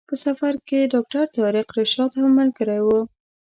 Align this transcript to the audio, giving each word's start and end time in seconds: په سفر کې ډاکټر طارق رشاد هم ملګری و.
په 0.09 0.15
سفر 0.25 0.53
کې 0.67 0.89
ډاکټر 0.93 1.25
طارق 1.35 1.67
رشاد 1.77 2.11
هم 2.19 2.29
ملګری 2.39 2.79
و. 2.83 2.87